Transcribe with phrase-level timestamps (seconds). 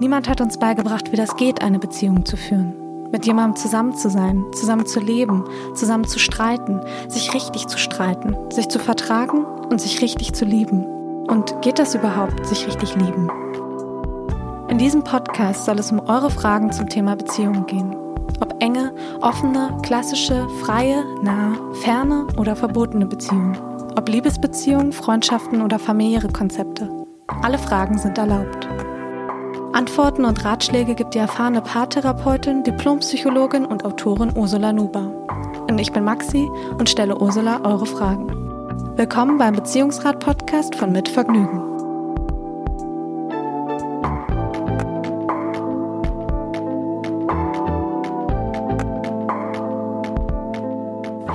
[0.00, 2.72] Niemand hat uns beigebracht, wie das geht, eine Beziehung zu führen.
[3.10, 5.44] Mit jemandem zusammen zu sein, zusammen zu leben,
[5.74, 10.84] zusammen zu streiten, sich richtig zu streiten, sich zu vertragen und sich richtig zu lieben.
[11.26, 13.28] Und geht das überhaupt, sich richtig lieben?
[14.68, 17.96] In diesem Podcast soll es um eure Fragen zum Thema Beziehungen gehen.
[18.40, 23.58] Ob enge, offene, klassische, freie, nahe, ferne oder verbotene Beziehungen.
[23.96, 26.88] Ob Liebesbeziehungen, Freundschaften oder familiäre Konzepte.
[27.42, 28.57] Alle Fragen sind erlaubt.
[29.78, 35.02] Antworten und Ratschläge gibt die erfahrene Paartherapeutin, Diplompsychologin und Autorin Ursula Nuber.
[35.70, 38.26] Und ich bin Maxi und stelle Ursula eure Fragen.
[38.96, 41.62] Willkommen beim Beziehungsrat-Podcast von Mit Vergnügen.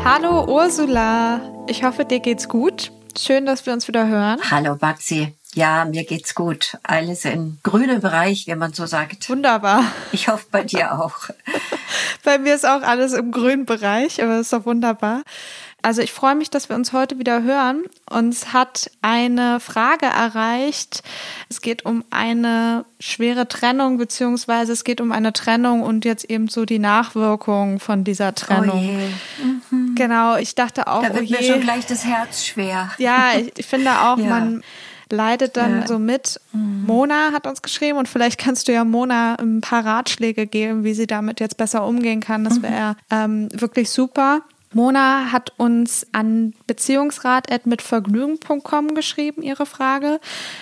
[0.03, 2.91] Hallo Ursula, ich hoffe, dir geht's gut.
[3.17, 4.41] Schön, dass wir uns wieder hören.
[4.51, 5.33] Hallo Maxi.
[5.53, 6.77] Ja, mir geht's gut.
[6.83, 9.29] Alles im grünen Bereich, wenn man so sagt.
[9.29, 9.83] Wunderbar.
[10.11, 11.29] Ich hoffe bei dir auch.
[12.23, 15.23] bei mir ist auch alles im grünen Bereich, aber ist doch wunderbar.
[15.85, 17.83] Also ich freue mich, dass wir uns heute wieder hören.
[18.09, 21.03] Uns hat eine Frage erreicht.
[21.49, 26.47] Es geht um eine schwere Trennung, beziehungsweise es geht um eine Trennung und jetzt eben
[26.47, 29.11] so die Nachwirkungen von dieser Trennung.
[29.41, 29.93] Oh mhm.
[29.95, 31.01] Genau, ich dachte auch.
[31.01, 32.89] Da wird oh mir schon gleich das Herz schwer.
[32.97, 34.25] Ja, ich finde auch, ja.
[34.25, 34.63] man
[35.13, 35.87] leidet dann ja.
[35.87, 36.41] so mit.
[36.51, 36.83] Mhm.
[36.85, 40.93] Mona hat uns geschrieben und vielleicht kannst du ja Mona ein paar Ratschläge geben, wie
[40.93, 42.43] sie damit jetzt besser umgehen kann.
[42.43, 43.47] Das wäre mhm.
[43.49, 44.41] ähm, wirklich super.
[44.75, 50.19] Mona hat uns an beziehungsrat.mitvergnügen.com geschrieben, ihre Frage.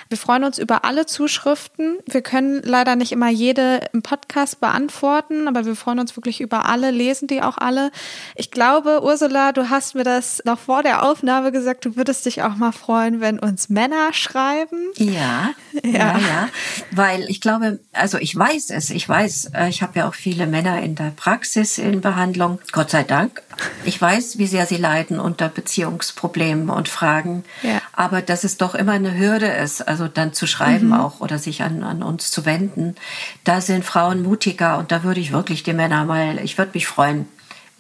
[0.10, 2.00] Wir freuen uns über alle Zuschriften.
[2.08, 6.66] Wir können leider nicht immer jede im Podcast beantworten, aber wir freuen uns wirklich über
[6.66, 7.92] alle, lesen die auch alle.
[8.36, 12.44] Ich glaube, Ursula, du hast mir das noch vor der Aufnahme gesagt, du würdest dich
[12.44, 14.92] auch mal freuen, wenn uns Männer schreiben.
[14.98, 15.52] Ja,
[15.84, 16.50] ja, ja, ja.
[16.92, 20.48] weil ich glaube, also ich weiß es, ich weiß, äh, ich habe ja auch viele
[20.48, 23.42] Männer in der Praxis in Behandlung, Gott sei Dank.
[23.84, 27.44] Ich weiß, wie sehr sie leiden unter Beziehungsproblemen und Fragen.
[27.64, 27.82] Ja.
[27.94, 30.94] Aber dass es doch immer eine Hürde ist, also dann zu schreiben mhm.
[30.94, 32.96] auch oder sich an, an uns zu wenden.
[33.44, 36.88] Da sind Frauen mutiger und da würde ich wirklich die Männer mal, ich würde mich
[36.88, 37.28] freuen,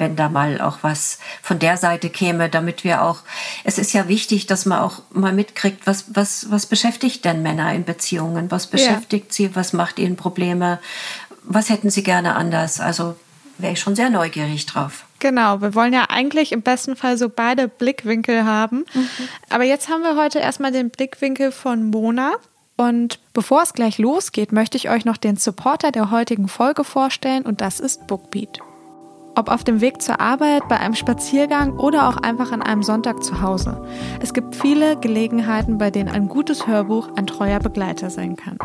[0.02, 3.20] wenn da mal auch was von der Seite käme, damit wir auch,
[3.64, 7.72] es ist ja wichtig, dass man auch mal mitkriegt, was, was, was beschäftigt denn Männer
[7.74, 8.50] in Beziehungen?
[8.50, 9.34] Was beschäftigt ja.
[9.34, 9.56] sie?
[9.56, 10.80] Was macht ihnen Probleme?
[11.44, 12.80] Was hätten sie gerne anders?
[12.80, 13.16] Also
[13.59, 15.06] wäre ich schon sehr neugierig drauf.
[15.22, 18.86] Genau, wir wollen ja eigentlich im besten Fall so beide Blickwinkel haben.
[18.92, 19.09] Mhm.
[19.50, 22.34] Aber jetzt haben wir heute erstmal den Blickwinkel von Mona.
[22.76, 27.44] Und bevor es gleich losgeht, möchte ich euch noch den Supporter der heutigen Folge vorstellen
[27.44, 28.62] und das ist Bookbeat.
[29.36, 33.24] Ob auf dem Weg zur Arbeit, bei einem Spaziergang oder auch einfach an einem Sonntag
[33.24, 33.81] zu Hause.
[34.19, 38.58] Es gibt viele Gelegenheiten, bei denen ein gutes Hörbuch ein treuer Begleiter sein kann.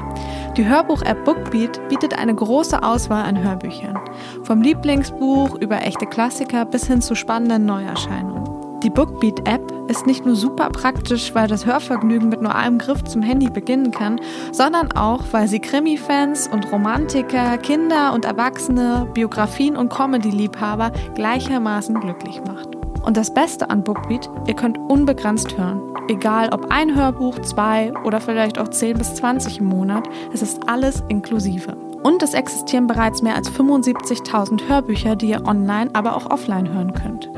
[0.56, 3.98] Die Hörbuch-App Bookbeat bietet eine große Auswahl an Hörbüchern.
[4.42, 8.45] Vom Lieblingsbuch über echte Klassiker bis hin zu spannenden Neuerscheinungen.
[8.86, 13.20] Die Bookbeat-App ist nicht nur super praktisch, weil das Hörvergnügen mit nur einem Griff zum
[13.20, 14.20] Handy beginnen kann,
[14.52, 22.40] sondern auch, weil sie Krimi-Fans und Romantiker, Kinder und Erwachsene, Biografien und Comedy-Liebhaber gleichermaßen glücklich
[22.46, 22.76] macht.
[23.04, 25.82] Und das Beste an Bookbeat, ihr könnt unbegrenzt hören.
[26.06, 30.68] Egal ob ein Hörbuch, zwei oder vielleicht auch 10 bis 20 im Monat, es ist
[30.68, 31.76] alles inklusive.
[32.04, 36.92] Und es existieren bereits mehr als 75.000 Hörbücher, die ihr online, aber auch offline hören
[36.92, 37.28] könnt.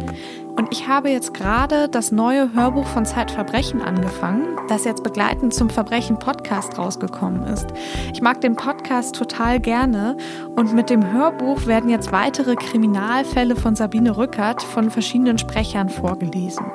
[0.59, 5.71] Und ich habe jetzt gerade das neue Hörbuch von Zeitverbrechen angefangen, das jetzt begleitend zum
[5.71, 7.69] Verbrechen Podcast rausgekommen ist.
[8.13, 10.17] Ich mag den Podcast total gerne
[10.57, 16.67] und mit dem Hörbuch werden jetzt weitere Kriminalfälle von Sabine Rückert von verschiedenen Sprechern vorgelesen.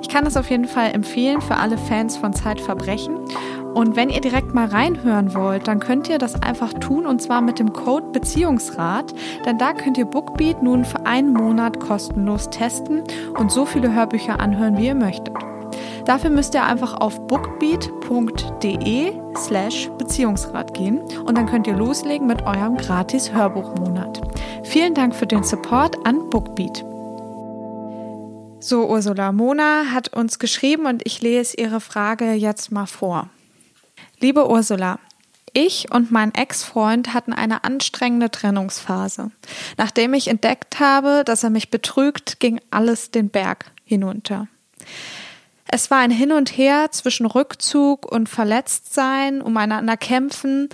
[0.00, 3.18] Ich kann es auf jeden Fall empfehlen für alle Fans von Zeitverbrechen.
[3.76, 7.42] Und wenn ihr direkt mal reinhören wollt, dann könnt ihr das einfach tun und zwar
[7.42, 9.12] mit dem Code Beziehungsrat,
[9.44, 13.02] denn da könnt ihr Bookbeat nun für einen Monat kostenlos testen
[13.38, 15.34] und so viele Hörbücher anhören, wie ihr möchtet.
[16.06, 22.46] Dafür müsst ihr einfach auf bookbeat.de slash Beziehungsrat gehen und dann könnt ihr loslegen mit
[22.46, 24.22] eurem gratis Hörbuchmonat.
[24.64, 26.82] Vielen Dank für den Support an Bookbeat.
[28.58, 33.28] So, Ursula Mona hat uns geschrieben und ich lese ihre Frage jetzt mal vor.
[34.18, 34.98] Liebe Ursula,
[35.52, 39.30] ich und mein Ex-Freund hatten eine anstrengende Trennungsphase.
[39.76, 44.48] Nachdem ich entdeckt habe, dass er mich betrügt, ging alles den Berg hinunter.
[45.68, 50.70] Es war ein Hin und Her zwischen Rückzug und Verletztsein, umeinander kämpfen,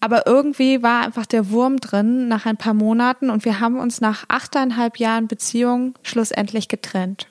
[0.00, 4.00] Aber irgendwie war einfach der Wurm drin nach ein paar Monaten und wir haben uns
[4.00, 7.26] nach achteinhalb Jahren Beziehung schlussendlich getrennt.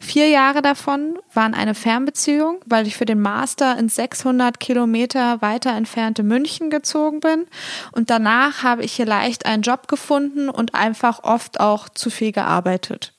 [0.00, 5.72] Vier Jahre davon waren eine Fernbeziehung, weil ich für den Master ins 600 Kilometer weiter
[5.72, 7.46] entfernte München gezogen bin.
[7.92, 12.32] Und danach habe ich hier leicht einen Job gefunden und einfach oft auch zu viel
[12.32, 13.12] gearbeitet.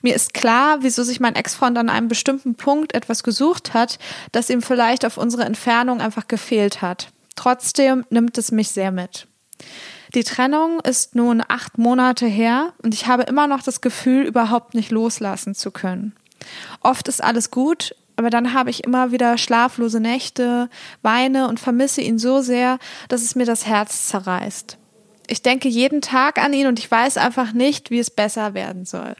[0.00, 3.98] Mir ist klar, wieso sich mein Ex-Freund an einem bestimmten Punkt etwas gesucht hat,
[4.30, 7.11] das ihm vielleicht auf unsere Entfernung einfach gefehlt hat.
[7.36, 9.26] Trotzdem nimmt es mich sehr mit.
[10.14, 14.74] Die Trennung ist nun acht Monate her und ich habe immer noch das Gefühl, überhaupt
[14.74, 16.14] nicht loslassen zu können.
[16.80, 20.68] Oft ist alles gut, aber dann habe ich immer wieder schlaflose Nächte,
[21.00, 24.76] weine und vermisse ihn so sehr, dass es mir das Herz zerreißt.
[25.28, 28.84] Ich denke jeden Tag an ihn und ich weiß einfach nicht, wie es besser werden
[28.84, 29.14] soll.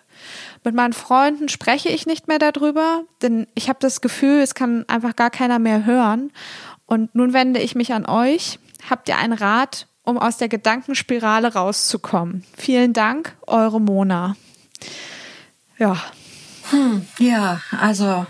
[0.62, 4.84] Mit meinen Freunden spreche ich nicht mehr darüber, denn ich habe das Gefühl, es kann
[4.88, 6.30] einfach gar keiner mehr hören.
[6.92, 8.58] Und nun wende ich mich an euch.
[8.90, 12.44] Habt ihr einen Rat, um aus der Gedankenspirale rauszukommen?
[12.54, 14.36] Vielen Dank, eure Mona.
[15.78, 15.96] Ja.
[16.68, 18.26] Hm, ja, also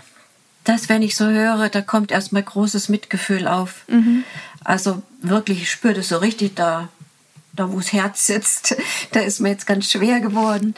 [0.63, 3.83] das, wenn ich so höre, da kommt erstmal großes Mitgefühl auf.
[3.89, 4.23] Mhm.
[4.63, 6.87] Also wirklich, ich spüre das so richtig da
[7.53, 8.75] da wo das Herz sitzt,
[9.11, 10.75] da ist mir jetzt ganz schwer geworden.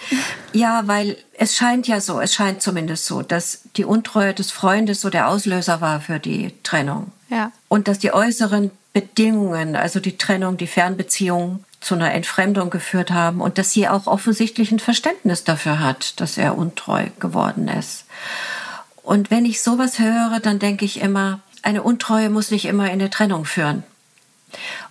[0.54, 5.02] Ja, weil es scheint ja so, es scheint zumindest so, dass die Untreue des Freundes
[5.02, 7.12] so der Auslöser war für die Trennung.
[7.30, 7.52] Ja.
[7.70, 13.42] Und dass die äußeren Bedingungen, also die Trennung, die Fernbeziehung zu einer Entfremdung geführt haben
[13.42, 18.06] und dass sie auch offensichtlich ein Verständnis dafür hat, dass er untreu geworden ist.
[19.04, 22.94] Und wenn ich sowas höre, dann denke ich immer, eine Untreue muss nicht immer in
[22.94, 23.84] eine Trennung führen.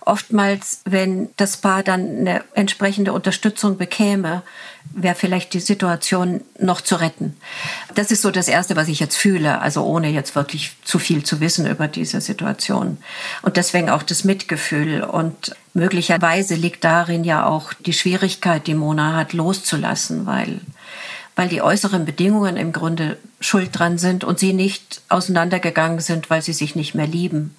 [0.05, 4.43] Oftmals, wenn das Paar dann eine entsprechende Unterstützung bekäme,
[4.93, 7.35] wäre vielleicht die Situation noch zu retten.
[7.95, 11.23] Das ist so das Erste, was ich jetzt fühle, also ohne jetzt wirklich zu viel
[11.23, 12.97] zu wissen über diese Situation.
[13.41, 15.01] Und deswegen auch das Mitgefühl.
[15.03, 20.59] Und möglicherweise liegt darin ja auch die Schwierigkeit, die Mona hat, loszulassen, weil
[21.35, 26.41] weil die äußeren Bedingungen im Grunde schuld dran sind und sie nicht auseinandergegangen sind, weil
[26.41, 27.55] sie sich nicht mehr lieben.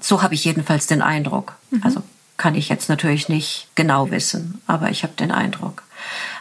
[0.00, 1.56] So habe ich jedenfalls den Eindruck.
[1.70, 1.82] Mhm.
[1.84, 2.02] Also
[2.36, 5.82] kann ich jetzt natürlich nicht genau wissen, aber ich habe den Eindruck.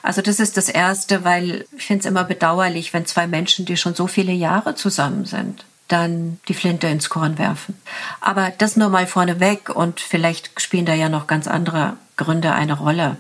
[0.04, 3.78] Also das ist das Erste, weil ich finde es immer bedauerlich, wenn zwei Menschen, die
[3.78, 7.76] schon so viele Jahre zusammen sind, dann die Flinte ins Korn werfen.
[8.22, 12.74] Aber das nur mal vorneweg und vielleicht spielen da ja noch ganz andere Gründe eine
[12.74, 13.18] Rolle.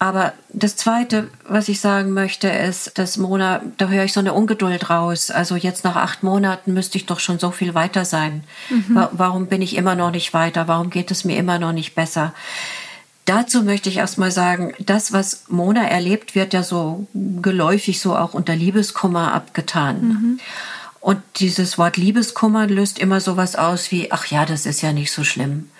[0.00, 4.32] Aber das Zweite, was ich sagen möchte, ist, dass Mona, da höre ich so eine
[4.32, 5.32] Ungeduld raus.
[5.32, 8.44] Also jetzt nach acht Monaten müsste ich doch schon so viel weiter sein.
[8.70, 9.08] Mhm.
[9.10, 10.68] Warum bin ich immer noch nicht weiter?
[10.68, 12.32] Warum geht es mir immer noch nicht besser?
[13.24, 18.34] Dazu möchte ich erstmal sagen, das, was Mona erlebt, wird ja so geläufig so auch
[18.34, 20.00] unter Liebeskummer abgetan.
[20.00, 20.40] Mhm.
[21.00, 25.10] Und dieses Wort Liebeskummer löst immer sowas aus wie, ach ja, das ist ja nicht
[25.10, 25.70] so schlimm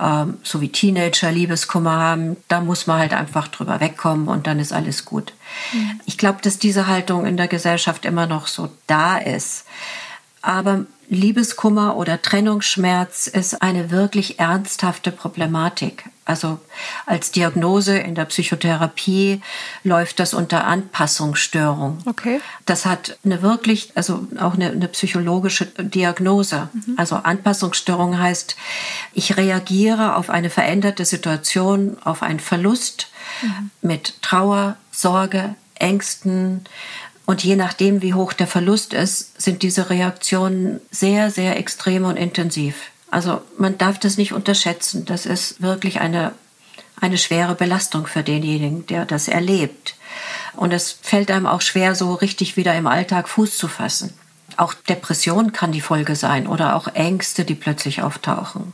[0.00, 4.58] ähm, so wie Teenager Liebeskummer haben, da muss man halt einfach drüber wegkommen und dann
[4.58, 5.32] ist alles gut.
[5.72, 6.00] Mhm.
[6.06, 9.64] Ich glaube, dass diese Haltung in der Gesellschaft immer noch so da ist.
[10.42, 16.04] Aber Liebeskummer oder Trennungsschmerz ist eine wirklich ernsthafte Problematik.
[16.28, 16.60] Also
[17.06, 19.40] als Diagnose in der Psychotherapie
[19.82, 22.00] läuft das unter Anpassungsstörung.
[22.04, 22.42] Okay.
[22.66, 26.68] Das hat eine wirklich, also auch eine, eine psychologische Diagnose.
[26.74, 26.94] Mhm.
[26.98, 28.56] Also Anpassungsstörung heißt,
[29.14, 33.08] ich reagiere auf eine veränderte Situation, auf einen Verlust
[33.40, 33.70] mhm.
[33.80, 36.66] mit Trauer, Sorge, Ängsten,
[37.24, 42.16] und je nachdem, wie hoch der Verlust ist, sind diese Reaktionen sehr, sehr extrem und
[42.16, 42.76] intensiv.
[43.10, 45.04] Also man darf das nicht unterschätzen.
[45.04, 46.32] Das ist wirklich eine,
[47.00, 49.94] eine schwere Belastung für denjenigen, der das erlebt.
[50.56, 54.12] Und es fällt einem auch schwer, so richtig wieder im Alltag Fuß zu fassen.
[54.56, 58.72] Auch Depression kann die Folge sein oder auch Ängste, die plötzlich auftauchen.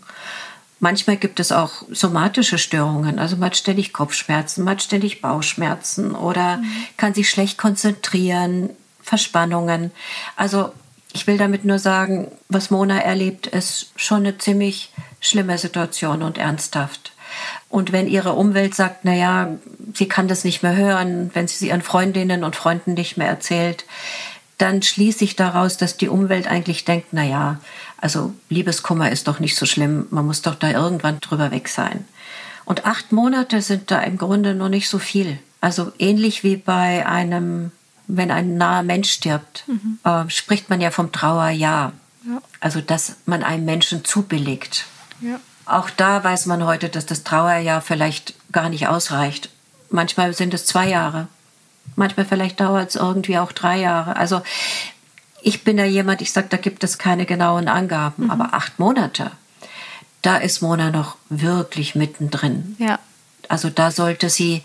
[0.81, 6.15] Manchmal gibt es auch somatische Störungen, also man hat ständig Kopfschmerzen, man hat ständig Bauchschmerzen
[6.15, 6.73] oder mhm.
[6.97, 9.93] kann sich schlecht konzentrieren, Verspannungen.
[10.37, 10.73] Also
[11.15, 16.37] ich will damit nur sagen, was Mona erlebt, ist schon eine ziemlich schlimme Situation und
[16.37, 17.13] ernsthaft.
[17.69, 19.49] Und wenn ihre Umwelt sagt, na ja,
[19.95, 23.29] sie kann das nicht mehr hören, wenn sie es ihren Freundinnen und Freunden nicht mehr
[23.29, 23.85] erzählt,
[24.59, 27.61] dann schließe ich daraus, dass die Umwelt eigentlich denkt, na ja,
[27.97, 32.05] also Liebeskummer ist doch nicht so schlimm, man muss doch da irgendwann drüber weg sein.
[32.65, 35.39] Und acht Monate sind da im Grunde noch nicht so viel.
[35.61, 37.73] Also ähnlich wie bei einem,
[38.07, 39.99] wenn ein naher Mensch stirbt, mhm.
[40.05, 41.93] äh, spricht man ja vom Trauerjahr.
[42.27, 42.41] Ja.
[42.61, 44.87] Also dass man einem Menschen zubilligt.
[45.21, 45.41] Ja.
[45.67, 49.51] Auch da weiß man heute, dass das Trauerjahr vielleicht gar nicht ausreicht.
[49.91, 51.29] Manchmal sind es zwei Jahre.
[51.97, 54.17] Manchmal vielleicht dauert es irgendwie auch drei Jahre.
[54.17, 54.43] Also
[55.43, 58.31] ich bin da jemand, ich sage, da gibt es keine genauen Angaben, mhm.
[58.31, 59.31] aber acht Monate,
[60.23, 62.77] da ist Mona noch wirklich mittendrin.
[62.79, 62.99] Ja.
[63.49, 64.63] Also da sollte sie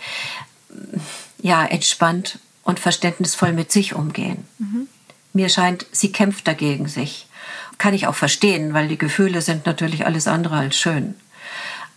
[1.41, 4.45] ja entspannt und verständnisvoll mit sich umgehen.
[4.57, 4.87] Mhm.
[5.33, 7.27] Mir scheint, sie kämpft dagegen sich.
[7.77, 11.15] Kann ich auch verstehen, weil die Gefühle sind natürlich alles andere als schön.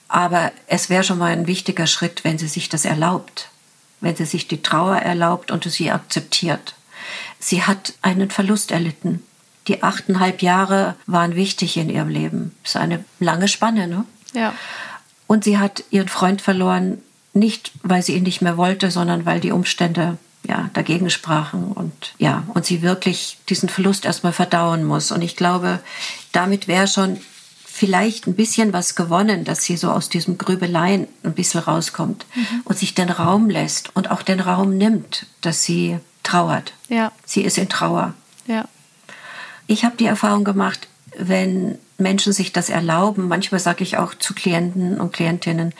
[0.08, 3.48] Aber es wäre schon mal ein wichtiger Schritt, wenn sie sich das erlaubt,
[4.00, 6.74] wenn sie sich die Trauer erlaubt und sie akzeptiert.
[7.38, 9.24] Sie hat einen Verlust erlitten.
[9.68, 12.54] Die achteinhalb Jahre waren wichtig in ihrem Leben.
[12.62, 14.04] Das ist eine lange Spanne, ne?
[14.34, 14.54] Ja.
[15.26, 16.98] Und sie hat ihren Freund verloren,
[17.32, 22.14] nicht weil sie ihn nicht mehr wollte, sondern weil die Umstände ja, dagegen sprachen und
[22.18, 25.12] ja, und sie wirklich diesen Verlust erstmal verdauen muss.
[25.12, 25.80] Und ich glaube,
[26.32, 27.20] damit wäre schon
[27.64, 32.62] vielleicht ein bisschen was gewonnen, dass sie so aus diesem Grübeleien ein bisschen rauskommt mhm.
[32.64, 36.74] und sich den Raum lässt und auch den Raum nimmt, dass sie trauert.
[36.88, 37.12] Ja.
[37.24, 38.14] Sie ist in Trauer.
[38.46, 38.66] Ja.
[39.66, 44.34] Ich habe die Erfahrung gemacht, wenn Menschen sich das erlauben, manchmal sage ich auch zu
[44.34, 45.72] Klienten und Klientinnen,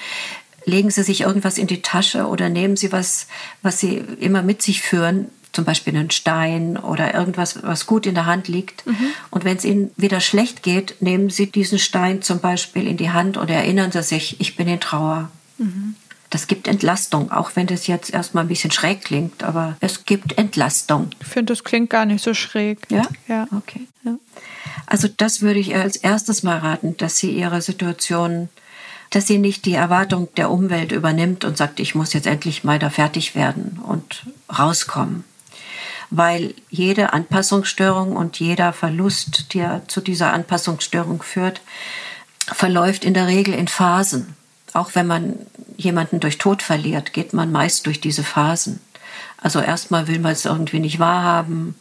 [0.65, 3.27] legen Sie sich irgendwas in die Tasche oder nehmen Sie was,
[3.63, 8.15] was Sie immer mit sich führen, zum Beispiel einen Stein oder irgendwas, was gut in
[8.15, 8.87] der Hand liegt.
[8.87, 9.09] Mhm.
[9.31, 13.11] Und wenn es Ihnen wieder schlecht geht, nehmen Sie diesen Stein zum Beispiel in die
[13.11, 15.31] Hand und erinnern Sie sich, ich bin in Trauer.
[15.59, 15.95] Mhm.
[16.31, 20.39] Das gibt Entlastung, auch wenn das jetzt erstmal ein bisschen schräg klingt, aber es gibt
[20.39, 21.11] Entlastung.
[21.21, 22.79] Ich finde, das klingt gar nicht so schräg.
[22.89, 23.07] Ja?
[23.29, 23.47] Ja.
[23.55, 23.87] Okay.
[24.03, 24.17] Ja.
[24.87, 28.49] Also das würde ich als erstes mal raten, dass Sie Ihre Situation
[29.13, 32.79] dass sie nicht die Erwartung der Umwelt übernimmt und sagt, ich muss jetzt endlich mal
[32.79, 34.25] da fertig werden und
[34.59, 35.25] rauskommen.
[36.09, 41.61] Weil jede Anpassungsstörung und jeder Verlust, der zu dieser Anpassungsstörung führt,
[42.47, 44.35] verläuft in der Regel in Phasen.
[44.73, 45.35] Auch wenn man
[45.77, 48.81] jemanden durch Tod verliert, geht man meist durch diese Phasen.
[49.37, 51.75] Also erstmal will man es irgendwie nicht wahrhaben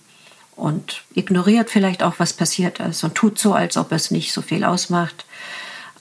[0.58, 4.42] und ignoriert vielleicht auch, was passiert ist und tut so, als ob es nicht so
[4.42, 5.26] viel ausmacht.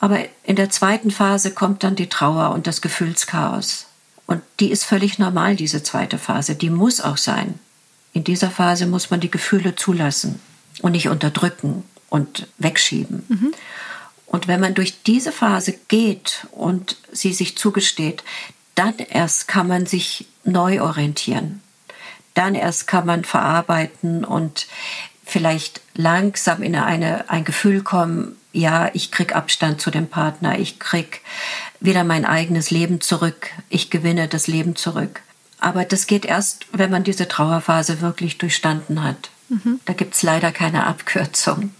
[0.00, 3.86] Aber in der zweiten Phase kommt dann die Trauer und das Gefühlschaos.
[4.26, 6.54] Und die ist völlig normal, diese zweite Phase.
[6.54, 7.58] Die muss auch sein.
[8.12, 10.40] In dieser Phase muss man die Gefühle zulassen
[10.82, 13.24] und nicht unterdrücken und wegschieben.
[13.28, 13.52] Mhm.
[14.26, 18.22] Und wenn man durch diese Phase geht und sie sich zugesteht,
[18.74, 21.60] dann erst kann man sich neu orientieren.
[22.34, 24.68] Dann erst kann man verarbeiten und
[25.24, 30.78] vielleicht langsam in eine, ein Gefühl kommen, ja, ich krieg Abstand zu dem Partner, ich
[30.78, 31.20] krieg
[31.80, 35.22] wieder mein eigenes Leben zurück, ich gewinne das Leben zurück.
[35.58, 39.30] Aber das geht erst, wenn man diese Trauerphase wirklich durchstanden hat.
[39.48, 39.80] Mhm.
[39.84, 41.74] Da gibt's leider keine Abkürzung.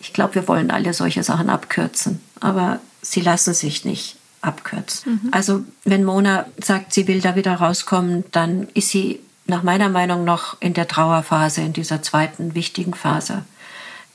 [0.00, 5.20] Ich glaube, wir wollen alle solche Sachen abkürzen, aber sie lassen sich nicht abkürzen.
[5.24, 5.28] Mhm.
[5.32, 10.24] Also wenn Mona sagt, sie will da wieder rauskommen, dann ist sie nach meiner Meinung
[10.24, 13.44] noch in der Trauerphase, in dieser zweiten wichtigen Phase.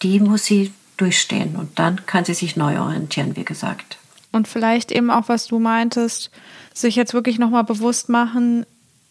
[0.02, 1.56] Die muss sie durchstehen.
[1.56, 3.98] Und dann kann sie sich neu orientieren, wie gesagt.
[4.32, 6.32] Und vielleicht eben auch, was du meintest,
[6.74, 8.66] sich jetzt wirklich nochmal bewusst machen,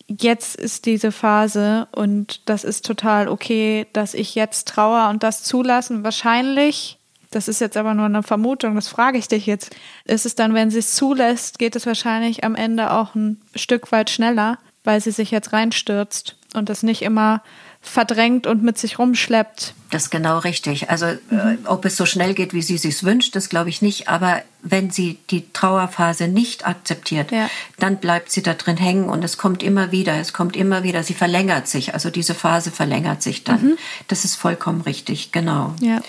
[0.09, 5.43] jetzt ist diese Phase und das ist total okay, dass ich jetzt trauer und das
[5.43, 6.05] zulassen.
[6.05, 6.99] Wahrscheinlich,
[7.31, 9.75] das ist jetzt aber nur eine Vermutung, das frage ich dich jetzt,
[10.05, 13.91] ist es dann, wenn sie es zulässt, geht es wahrscheinlich am Ende auch ein Stück
[13.91, 17.43] weit schneller, weil sie sich jetzt reinstürzt und das nicht immer
[17.89, 19.75] verdrängt und mit sich rumschleppt.
[19.91, 20.91] Das ist genau richtig.
[20.91, 21.39] Also mhm.
[21.39, 24.09] äh, ob es so schnell geht, wie sie sich wünscht, das glaube ich nicht.
[24.09, 27.49] Aber wenn sie die Trauerphase nicht akzeptiert, ja.
[27.79, 31.03] dann bleibt sie da drin hängen und es kommt immer wieder, es kommt immer wieder,
[31.03, 31.95] sie verlängert sich.
[31.95, 33.63] Also diese Phase verlängert sich dann.
[33.63, 33.79] Mhm.
[34.09, 35.75] Das ist vollkommen richtig, genau.
[35.81, 36.01] Ja.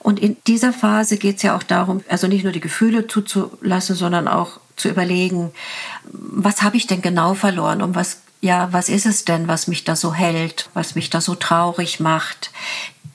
[0.00, 3.96] Und in dieser Phase geht es ja auch darum, also nicht nur die Gefühle zuzulassen,
[3.96, 5.50] sondern auch zu überlegen,
[6.04, 9.84] was habe ich denn genau verloren, um was ja, was ist es denn, was mich
[9.84, 12.50] da so hält, was mich da so traurig macht?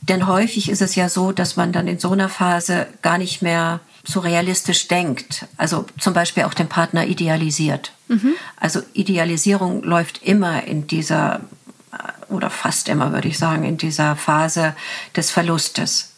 [0.02, 3.42] Denn häufig ist es ja so, dass man dann in so einer Phase gar nicht
[3.42, 5.46] mehr so realistisch denkt.
[5.58, 7.94] Also zum Beispiel auch den Partner idealisiert.
[8.08, 8.34] Mhm.
[8.58, 11.42] Also Idealisierung läuft immer in dieser,
[12.30, 14.76] oder fast immer würde ich sagen, in dieser Phase
[15.16, 16.11] des Verlustes.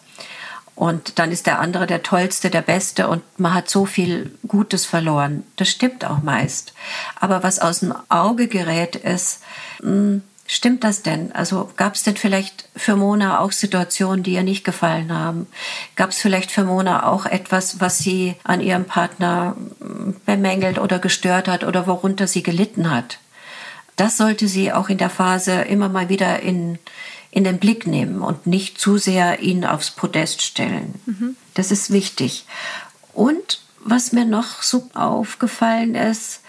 [0.76, 4.86] Und dann ist der andere der Tollste, der Beste und man hat so viel Gutes
[4.86, 5.44] verloren.
[5.56, 6.74] Das stimmt auch meist.
[7.20, 9.42] Aber was aus dem Auge gerät ist,
[9.82, 11.32] hm, stimmt das denn?
[11.32, 15.48] Also gab es denn vielleicht für Mona auch Situationen, die ihr nicht gefallen haben?
[15.96, 20.98] Gab es vielleicht für Mona auch etwas, was sie an ihrem Partner hm, bemängelt oder
[20.98, 23.20] gestört hat oder worunter sie gelitten hat?
[23.96, 26.80] Das sollte sie auch in der Phase immer mal wieder in,
[27.34, 30.94] in den Blick nehmen und nicht zu sehr ihn aufs Podest stellen.
[31.08, 31.36] Mhm.
[31.56, 32.46] Das ist wichtig.
[33.12, 36.42] Und was mir noch so aufgefallen ist,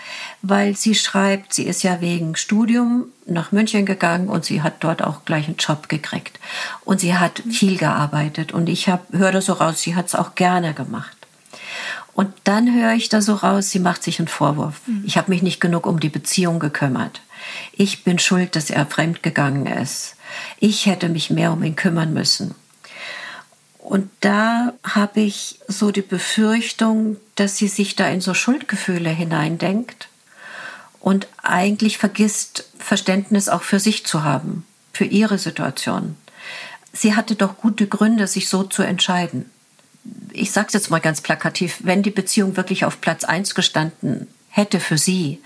[0.42, 5.02] weil sie schreibt, sie ist ja wegen Studium nach München gegangen und sie hat dort
[5.02, 6.38] auch gleich einen Job gekriegt.
[6.84, 7.50] Und sie hat mhm.
[7.50, 11.16] viel gearbeitet und ich höre das so raus, sie hat es auch gerne gemacht.
[12.12, 14.82] Und dann höre ich da so raus, sie macht sich einen Vorwurf.
[14.86, 15.02] Mhm.
[15.06, 17.22] Ich habe mich nicht genug um die Beziehung gekümmert.
[17.72, 20.16] Ich bin schuld, dass er fremdgegangen ist.
[20.58, 22.54] Ich hätte mich mehr um ihn kümmern müssen.
[23.78, 30.08] Und da habe ich so die Befürchtung, dass sie sich da in so Schuldgefühle hineindenkt
[31.00, 34.64] und eigentlich vergisst, Verständnis auch für sich zu haben,
[34.94, 36.16] für ihre Situation.
[36.94, 39.50] Sie hatte doch gute Gründe, sich so zu entscheiden.
[40.32, 44.28] Ich sage es jetzt mal ganz plakativ, wenn die Beziehung wirklich auf Platz 1 gestanden
[44.48, 45.42] hätte für sie,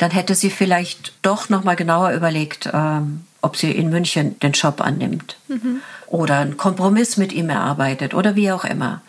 [0.00, 4.52] dann hätte sie vielleicht doch noch mal genauer überlegt, ähm, ob sie in München den
[4.52, 5.82] Job annimmt mhm.
[6.06, 9.02] oder einen Kompromiss mit ihm erarbeitet oder wie auch immer.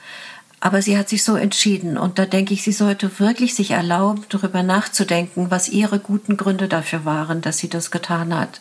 [0.59, 4.25] Aber sie hat sich so entschieden und da denke ich, sie sollte wirklich sich erlauben,
[4.27, 8.59] darüber nachzudenken, was ihre guten Gründe dafür waren, dass sie das getan hat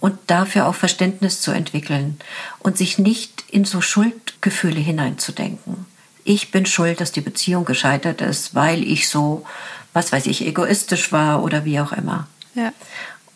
[0.00, 2.18] und dafür auch Verständnis zu entwickeln
[2.58, 5.86] und sich nicht in so Schuldgefühle hineinzudenken.
[6.24, 9.46] Ich bin schuld, dass die Beziehung gescheitert ist, weil ich so,
[9.94, 12.28] was weiß ich, egoistisch war oder wie auch immer.
[12.54, 12.72] Ja.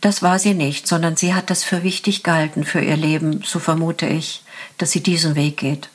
[0.02, 3.58] Das war sie nicht, sondern sie hat das für wichtig gehalten für ihr Leben, so
[3.58, 4.42] vermute ich,
[4.76, 5.88] dass sie diesen Weg geht.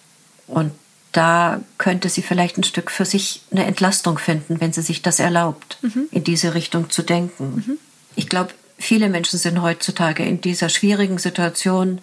[0.48, 0.72] Und
[1.12, 5.20] da könnte sie vielleicht ein Stück für sich eine Entlastung finden, wenn sie sich das
[5.20, 6.08] erlaubt, mhm.
[6.12, 7.64] in diese Richtung zu denken.
[7.66, 7.78] Mhm.
[8.16, 12.02] Ich glaube, viele Menschen sind heutzutage in dieser schwierigen Situation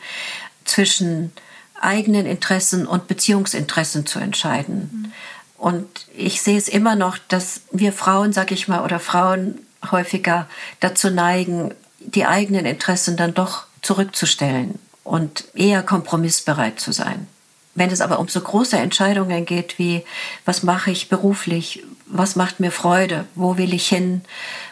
[0.64, 1.32] zwischen
[1.80, 4.90] eigenen Interessen und Beziehungsinteressen zu entscheiden.
[4.92, 5.12] Mhm.
[5.60, 9.58] Und ich sehe es immer noch, dass wir Frauen, sag ich mal, oder Frauen
[9.90, 10.48] häufiger
[10.80, 17.26] dazu neigen, die eigenen Interessen dann doch zurückzustellen und eher kompromissbereit zu sein.
[17.74, 20.02] Wenn es aber um so große Entscheidungen geht wie,
[20.46, 24.22] was mache ich beruflich, was macht mir Freude, wo will ich hin,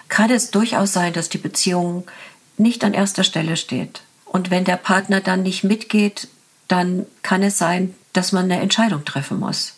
[0.08, 2.06] kann es durchaus sein, dass die Beziehung
[2.56, 4.00] nicht an erster Stelle steht.
[4.24, 6.28] Und wenn der Partner dann nicht mitgeht,
[6.66, 9.74] dann kann es sein, dass man eine Entscheidung treffen muss.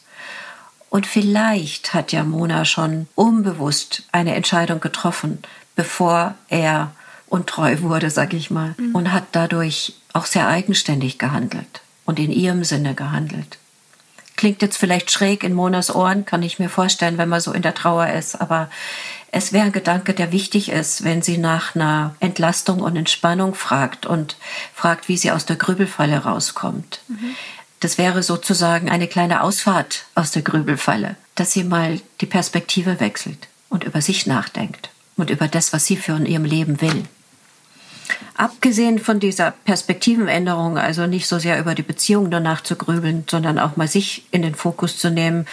[0.90, 5.38] Und vielleicht hat ja Mona schon unbewusst eine Entscheidung getroffen,
[5.76, 6.90] bevor er
[7.28, 8.94] untreu wurde, sag ich mal, mhm.
[8.94, 13.58] und hat dadurch auch sehr eigenständig gehandelt und in ihrem Sinne gehandelt.
[14.36, 17.62] Klingt jetzt vielleicht schräg in Monas Ohren, kann ich mir vorstellen, wenn man so in
[17.62, 18.68] der Trauer ist, aber
[19.32, 24.06] es wäre ein Gedanke, der wichtig ist, wenn sie nach einer Entlastung und Entspannung fragt
[24.06, 24.36] und
[24.74, 27.00] fragt, wie sie aus der Grübelfalle rauskommt.
[27.06, 27.36] Mhm.
[27.80, 33.48] Das wäre sozusagen eine kleine Ausfahrt aus der Grübelfalle, dass sie mal die Perspektive wechselt
[33.70, 37.04] und über sich nachdenkt und über das, was sie für in ihrem Leben will.
[38.34, 43.58] Abgesehen von dieser Perspektivenänderung, also nicht so sehr über die Beziehung danach zu grübeln, sondern
[43.58, 45.46] auch mal sich in den Fokus zu nehmen,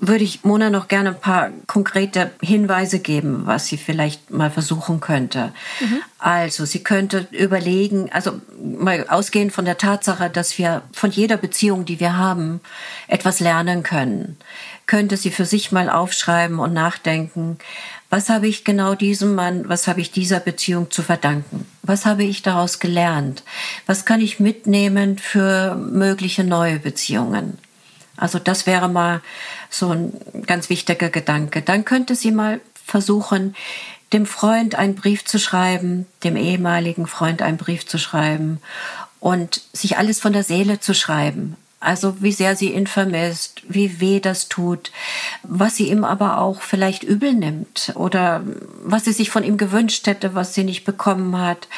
[0.00, 5.00] würde ich Mona noch gerne ein paar konkrete Hinweise geben, was sie vielleicht mal versuchen
[5.00, 5.52] könnte.
[5.80, 6.00] Mhm.
[6.18, 11.84] Also, sie könnte überlegen, also mal ausgehend von der Tatsache, dass wir von jeder Beziehung,
[11.84, 12.60] die wir haben,
[13.08, 14.36] etwas lernen können,
[14.86, 17.58] könnte sie für sich mal aufschreiben und nachdenken,
[18.10, 21.66] was habe ich genau diesem Mann, was habe ich dieser Beziehung zu verdanken?
[21.82, 23.42] Was habe ich daraus gelernt?
[23.86, 27.58] Was kann ich mitnehmen für mögliche neue Beziehungen?
[28.18, 29.22] Also das wäre mal
[29.70, 30.12] so ein
[30.46, 31.62] ganz wichtiger Gedanke.
[31.62, 33.54] Dann könnte sie mal versuchen,
[34.12, 38.60] dem Freund einen Brief zu schreiben, dem ehemaligen Freund einen Brief zu schreiben
[39.20, 41.56] und sich alles von der Seele zu schreiben.
[41.80, 44.90] Also wie sehr sie ihn vermisst, wie weh das tut,
[45.44, 48.42] was sie ihm aber auch vielleicht übel nimmt oder
[48.82, 51.68] was sie sich von ihm gewünscht hätte, was sie nicht bekommen hat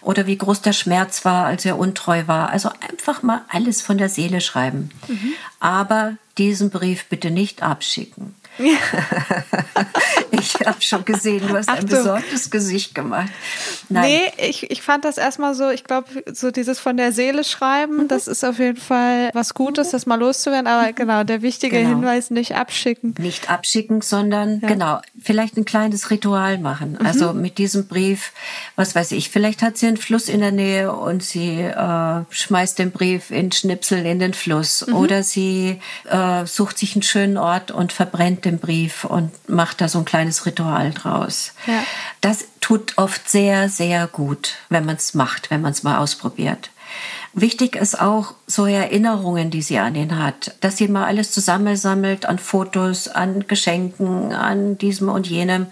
[0.00, 2.50] oder wie groß der Schmerz war, als er untreu war.
[2.50, 4.90] Also einfach mal alles von der Seele schreiben.
[5.08, 5.32] Mhm.
[5.58, 8.36] Aber diesen Brief bitte nicht abschicken.
[10.30, 13.30] ich habe schon gesehen, du hast Ach ein besorgtes Gesicht gemacht.
[13.88, 14.10] Nein.
[14.10, 18.04] Nee, ich, ich fand das erstmal so, ich glaube, so dieses von der Seele schreiben,
[18.04, 18.08] mhm.
[18.08, 20.66] das ist auf jeden Fall was Gutes, das mal loszuwerden.
[20.66, 20.94] Aber mhm.
[20.94, 21.90] genau, der wichtige genau.
[21.90, 23.14] Hinweis, nicht abschicken.
[23.18, 24.68] Nicht abschicken, sondern ja.
[24.68, 26.98] genau, vielleicht ein kleines Ritual machen.
[27.00, 27.06] Mhm.
[27.06, 28.32] Also mit diesem Brief,
[28.76, 32.78] was weiß ich, vielleicht hat sie einen Fluss in der Nähe und sie äh, schmeißt
[32.78, 34.86] den Brief in Schnipsel in den Fluss.
[34.86, 34.94] Mhm.
[34.94, 39.88] Oder sie äh, sucht sich einen schönen Ort und verbrennt den Brief und macht da
[39.88, 41.52] so ein kleines Ritual draus.
[41.66, 41.82] Ja.
[42.22, 46.70] Das tut oft sehr, sehr gut, wenn man es macht, wenn man es mal ausprobiert.
[47.34, 52.24] Wichtig ist auch so Erinnerungen, die sie an ihn hat, dass sie mal alles zusammensammelt
[52.24, 55.66] an Fotos, an Geschenken, an diesem und jenem,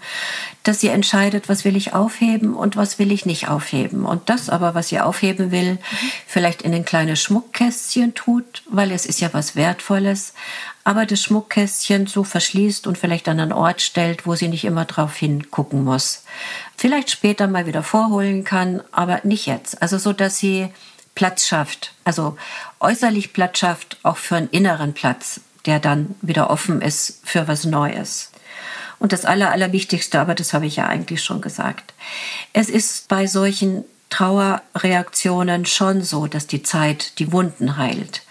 [0.61, 4.05] dass sie entscheidet, was will ich aufheben und was will ich nicht aufheben.
[4.05, 5.79] Und das aber, was sie aufheben will,
[6.27, 10.33] vielleicht in ein kleines Schmuckkästchen tut, weil es ist ja was Wertvolles,
[10.83, 14.85] aber das Schmuckkästchen so verschließt und vielleicht an einen Ort stellt, wo sie nicht immer
[14.85, 16.23] drauf hingucken muss.
[16.77, 19.81] Vielleicht später mal wieder vorholen kann, aber nicht jetzt.
[19.81, 20.69] Also so, dass sie
[21.17, 22.37] Platz schafft, also
[22.79, 27.63] äußerlich Platz schafft, auch für einen inneren Platz, der dann wieder offen ist für was
[27.63, 28.31] Neues.
[28.99, 31.95] Und das Aller, Allerwichtigste, aber das habe ich ja eigentlich schon gesagt.
[32.53, 38.21] Es ist bei solchen Trauerreaktionen schon so, dass die Zeit die Wunden heilt.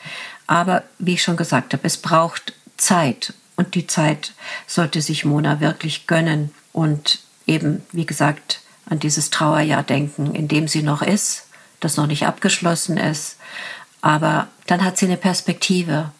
[0.46, 3.34] Aber wie ich schon gesagt habe, es braucht Zeit.
[3.56, 4.32] Und die Zeit
[4.68, 7.18] sollte sich Mona wirklich gönnen und
[7.48, 11.45] eben, wie gesagt, an dieses Trauerjahr denken, in dem sie noch ist,
[11.86, 13.36] das noch nicht abgeschlossen ist.
[14.00, 16.10] Aber dann hat sie eine Perspektive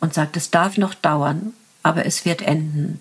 [0.00, 3.00] und sagt, es darf noch dauern, aber es wird enden.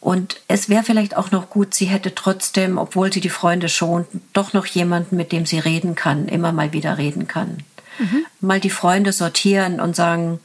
[0.00, 4.06] Und es wäre vielleicht auch noch gut, sie hätte trotzdem, obwohl sie die Freunde schont,
[4.32, 7.58] doch noch jemanden, mit dem sie reden kann, immer mal wieder reden kann.
[7.98, 8.26] Mhm.
[8.40, 10.40] Mal die Freunde sortieren und sagen,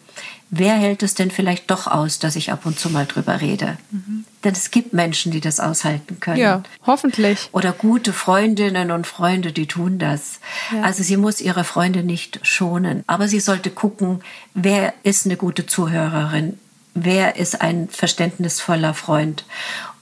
[0.49, 3.77] wer hält es denn vielleicht doch aus, dass ich ab und zu mal drüber rede?
[3.91, 4.25] Mhm.
[4.43, 6.37] Denn es gibt Menschen, die das aushalten können.
[6.37, 7.49] Ja, hoffentlich.
[7.51, 10.39] Oder gute Freundinnen und Freunde, die tun das.
[10.73, 10.83] Ja.
[10.83, 13.03] Also sie muss ihre Freunde nicht schonen.
[13.07, 14.21] Aber sie sollte gucken,
[14.53, 16.57] wer ist eine gute Zuhörerin?
[16.93, 19.45] wer ist ein verständnisvoller Freund.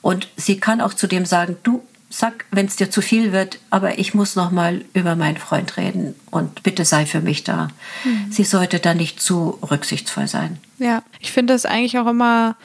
[0.02, 3.60] Und sie kann auch zu dem sagen, du sag, wenn es dir zu viel wird,
[3.70, 7.70] aber ich muss noch mal über meinen Freund reden und bitte sei für mich da.
[8.04, 8.32] Mhm.
[8.32, 10.58] Sie sollte da nicht zu rücksichtsvoll sein.
[10.80, 12.56] Ja, ich finde es eigentlich auch immer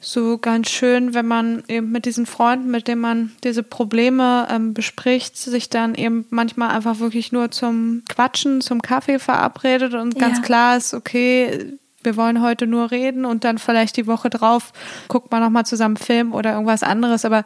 [0.00, 4.72] so ganz schön, wenn man eben mit diesen Freunden, mit denen man diese Probleme ähm,
[4.72, 10.38] bespricht, sich dann eben manchmal einfach wirklich nur zum Quatschen, zum Kaffee verabredet und ganz
[10.38, 10.44] ja.
[10.44, 14.72] klar ist, okay, wir wollen heute nur reden und dann vielleicht die Woche drauf
[15.08, 17.26] guckt man nochmal zusammen Film oder irgendwas anderes.
[17.26, 17.44] Aber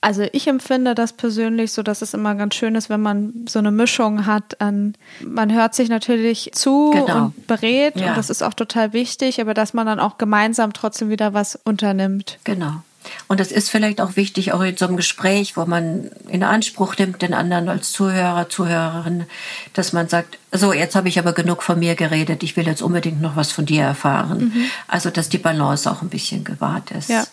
[0.00, 3.58] also ich empfinde das persönlich so, dass es immer ganz schön ist, wenn man so
[3.58, 7.26] eine Mischung hat an, man hört sich natürlich zu genau.
[7.26, 8.08] und berät ja.
[8.08, 11.58] und das ist auch total wichtig, aber dass man dann auch gemeinsam trotzdem wieder was
[11.64, 12.38] unternimmt.
[12.44, 12.82] Genau.
[13.26, 16.96] Und das ist vielleicht auch wichtig, auch in so einem Gespräch, wo man in Anspruch
[16.98, 19.24] nimmt, den anderen als Zuhörer, Zuhörerin,
[19.72, 22.82] dass man sagt, so, jetzt habe ich aber genug von mir geredet, ich will jetzt
[22.82, 24.52] unbedingt noch was von dir erfahren.
[24.54, 24.64] Mhm.
[24.88, 27.08] Also, dass die Balance auch ein bisschen gewahrt ist.
[27.08, 27.24] Ja.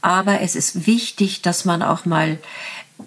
[0.00, 2.38] Aber es ist wichtig, dass man auch mal,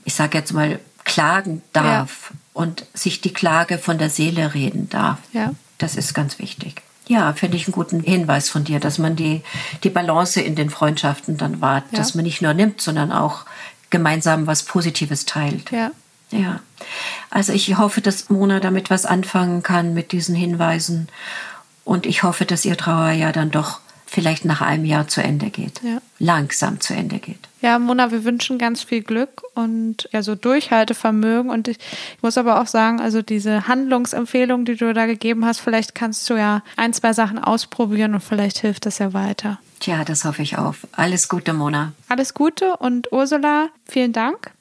[0.06, 2.38] ich sage jetzt mal, klagen darf ja.
[2.54, 5.18] und sich die Klage von der Seele reden darf.
[5.34, 5.54] Ja.
[5.78, 6.82] Das ist ganz wichtig.
[7.08, 9.42] Ja, finde ich einen guten Hinweis von dir, dass man die,
[9.84, 11.98] die Balance in den Freundschaften dann wahrt, ja.
[11.98, 13.46] dass man nicht nur nimmt, sondern auch
[13.90, 15.72] gemeinsam was Positives teilt.
[15.72, 15.92] Ja.
[16.32, 16.60] Ja.
[17.32, 21.08] Also ich hoffe, dass Mona damit was anfangen kann mit diesen Hinweisen.
[21.84, 25.82] Und ich hoffe, dass ihr Trauerjahr dann doch vielleicht nach einem Jahr zu Ende geht.
[25.84, 26.02] Ja.
[26.18, 27.40] Langsam zu Ende geht.
[27.62, 31.52] Ja, Mona, wir wünschen ganz viel Glück und ja, so Durchhaltevermögen.
[31.52, 35.60] Und ich, ich muss aber auch sagen, also diese Handlungsempfehlung, die du da gegeben hast,
[35.60, 39.60] vielleicht kannst du ja ein, zwei Sachen ausprobieren und vielleicht hilft das ja weiter.
[39.80, 40.76] Tja, das hoffe ich auch.
[40.94, 41.94] Alles Gute, Mona.
[42.08, 44.52] Alles Gute und Ursula, vielen Dank.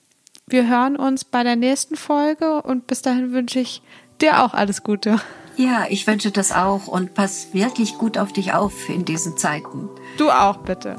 [0.46, 3.82] Wir hören uns bei der nächsten Folge und bis dahin wünsche ich
[4.20, 5.20] dir auch alles Gute.
[5.58, 9.88] Ja, ich wünsche das auch und pass wirklich gut auf dich auf in diesen Zeiten.
[10.16, 10.96] Du auch bitte.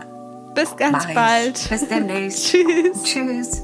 [0.54, 1.58] Bis ganz Mach bald.
[1.58, 1.70] Ich.
[1.70, 2.46] Bis demnächst.
[2.52, 3.04] Tschüss.
[3.04, 3.64] Tschüss.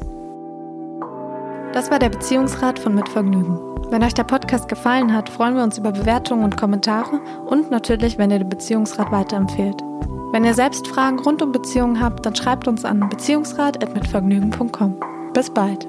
[1.73, 3.60] Das war der Beziehungsrat von Mitvergnügen.
[3.89, 8.17] Wenn euch der Podcast gefallen hat, freuen wir uns über Bewertungen und Kommentare und natürlich,
[8.17, 9.81] wenn ihr den Beziehungsrat weiterempfehlt.
[10.31, 14.95] Wenn ihr selbst Fragen rund um Beziehungen habt, dann schreibt uns an beziehungsrat.mitvergnügen.com.
[15.34, 15.86] Bis bald.